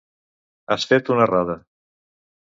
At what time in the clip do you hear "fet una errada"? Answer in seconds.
0.93-1.59